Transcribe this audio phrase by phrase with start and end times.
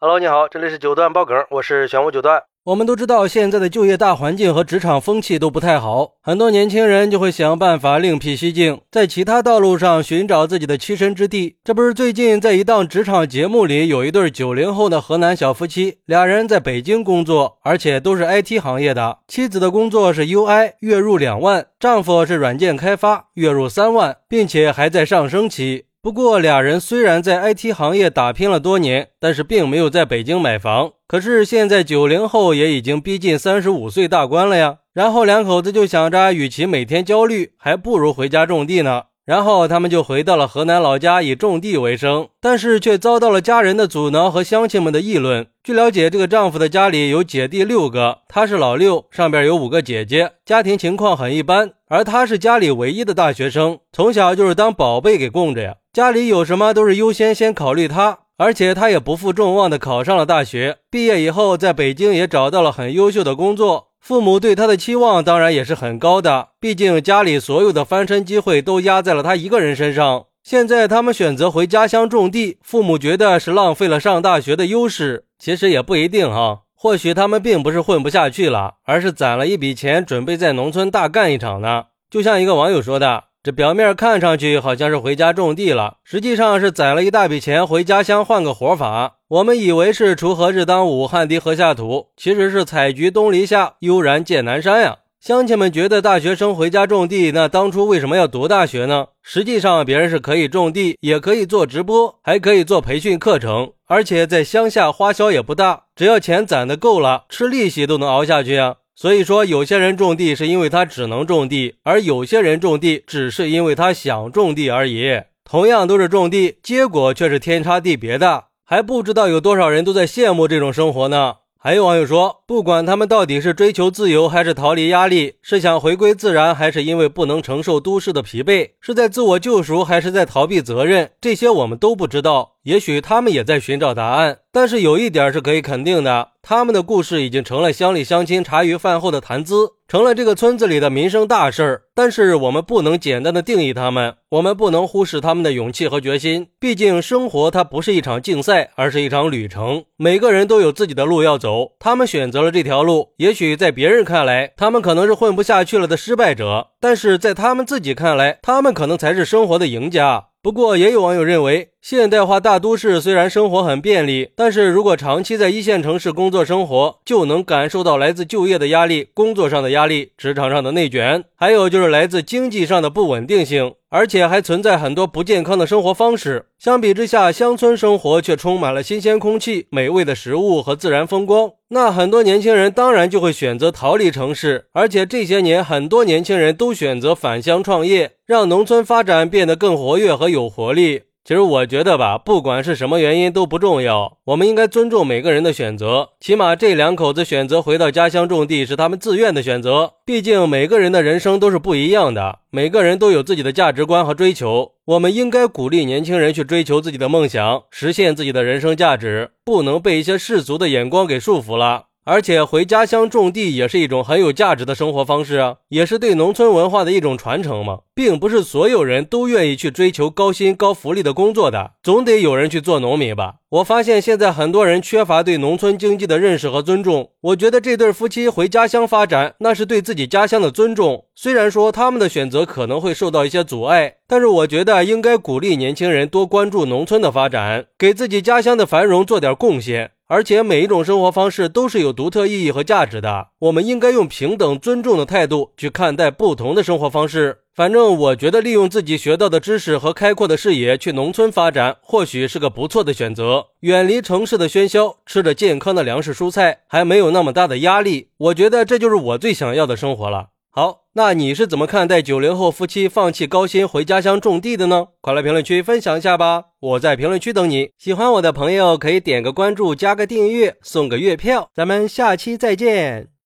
[0.00, 2.44] Hello，你好，这里是九段爆梗，我是玄武九段。
[2.66, 11.56] 我们都知道，现在的就业大环境和职场风气都不太好，很多年轻人就会想办法另辟蹊径，在其他道路上寻找自己的栖身之地。
[11.64, 19.18] 这不是最近在一档职场节目里，有一对九零后的河南小夫妻，俩人在北京工作，而且都是 IT 行业的。
[19.26, 25.86] 妻子的工作是 UI，月入两万；丈夫是软件开发，月入三万，并且还在上升期。
[26.00, 30.92] 不过，俩人虽然在 IT 行业打拼了多年，但是并没有在北京买房。
[31.08, 34.78] 可是现在九零后也已经逼近三十五岁大关了呀。
[34.94, 39.02] 然后两口子就想着，与其每天焦虑，还不如回家种地呢。
[39.28, 42.28] 然后他们就回到了河南老家，以种地为生。
[42.40, 45.48] 但是却遭到了家人的阻挠和乡亲们的议论。
[45.62, 51.72] 据了解，这个丈夫的家里有姐弟六个，他是老六，上边有五个姐姐，家庭情况很一般。
[51.88, 55.74] 而他是家里唯一的大学生，从小就是当宝贝给供着呀。
[55.92, 60.78] 家里有什么都是优先先考虑他，而且他也不负众望的考上了大学。
[60.90, 63.87] 毕业以后，在北京也找到了很优秀的工作。
[64.00, 70.26] 父母对他的期望当然也是很高的，毕竟家里所有的翻身机会都压在了他一个人身上。
[70.42, 75.24] 现在他们选择回家乡种地，父母觉得是浪费了上大学的优势。
[75.38, 81.84] 其实也不一定哈，或许他们并不是混不下去了，而是攒了一笔钱，准备在农村大干一场呢。
[82.10, 83.24] 就像一个网友说的。
[83.48, 89.20] 这表面看上去好像是回家种地了，实际上是攒了一大笔钱回家乡换个活法。
[89.26, 94.98] 我们以为是锄禾日当午，汗滴禾下土，其实是采菊东篱下，悠然见南山呀。
[95.18, 99.06] 乡亲们觉得大学生回家种地，那当初为什么要读大学呢？
[99.22, 108.74] 实际上，别人是可以种地，也可以做直播，还可以做培训课程，而且在乡下花销也不大，只要钱攒的够了，吃利息都能熬下去啊。
[109.00, 115.20] 所以说，有些人种地是因为他只能种地，而有些人种地只是因为他想种地而已。
[115.44, 121.34] 同样都是种地，结果却是天差地别的，还不知道有多少人都在羡慕这种生活呢。
[121.60, 132.56] 还有网友说，不管他们到底是追求自由，还是逃离压力，是想回归自然，还是因为不能承受都市的疲惫，是在自我救赎，还是在逃避责任，这些我们都不知道。
[132.68, 141.82] 也许他们也在寻找答案，但是有一点是可以肯定的，他们的故事已经成了乡里乡亲茶余饭后的谈资，成了这个村子里的民生大事儿。
[141.94, 146.48] 但是我们不能简单的定义他们，我们不能忽视他们的勇气和决心。
[146.60, 151.72] 毕竟生活它不是一场竞赛，而是一场旅程，每个人都有自己的路要走。
[151.80, 160.26] 他们选择了这条路，也许在别人看来，他们可能是混不下去了的失败者，但是在他们自己看来，他们可能才是生活的赢家。
[160.40, 173.74] 不过，也有网友认为，现代化大都市虽然生活很便利，但是如果长期在一线城市工作生活，就能感受到来自就业的压力、工作上的压力、职场上的内卷，还有就是来自经济上的不稳定性。
[173.90, 176.46] 而且还存在很多不健康的生活方式。
[176.58, 181.52] 相比之下，乡村生活却充满了新鲜空气、美味的食物和自然风光。
[181.70, 184.66] 那很多年轻人当然就会选择逃离城市。
[184.72, 191.02] 而且这些年，很多年轻人都选择返乡创业，让农村发展变得更活跃和有活力。
[191.28, 196.12] 其实我觉得吧，不管是什么原因都不重要，我们应该尊重每个人的选择。
[196.18, 199.92] 起码这两口子选择回到家乡种地是他们自愿的选择。
[200.06, 204.72] 毕竟每个人的人生都是不一样的，每个人都有自己的价值观和追求。
[204.86, 211.87] 我们应该鼓励年轻人去追求自己的梦想，实现自己的人生价值，不能被一些世俗的眼光给束缚了。
[212.08, 223.34] 而且回家乡种地也是一种很有价值的生活方式啊，也是对农村文化的一种传承嘛，并不是所有人都愿意去追求高薪高福利的工作的，总得有人去做农民吧。
[223.50, 227.10] 我发现现在很多人缺乏对农村经济的认识和尊重。
[227.20, 231.04] 我觉得这对夫妻回家乡发展，那是对自己家乡的尊重。
[231.14, 239.90] 虽然说他们的选择可能会受到一些阻碍，但是我觉得应该鼓励年轻人多关注农村的发展，给自己家乡的繁荣做点贡献。
[240.08, 247.40] 而且每一种生活方式都是有独特意义和价值的，我们应该用平等尊重的态度去看待不同的生活方式。
[247.54, 253.48] 反正我觉得利用自己学到的知识和开阔的视野去农村发展，或许是个不错的选择。
[253.60, 258.08] 远离城市的喧嚣，吃着健康的粮食蔬菜，还没有那么大的压力。
[258.16, 260.28] 我觉得这就是我最想要的生活了。
[260.50, 264.86] 好，那你是怎么看待九零后夫妻放弃高薪回家乡种地的呢？
[265.00, 266.46] 快来评论区分享一下吧！
[266.58, 267.70] 我在评论区等你。
[267.78, 271.50] 喜欢我的朋友可以点个关注，加个订阅，送个月票。
[271.54, 273.10] 咱们下期再见。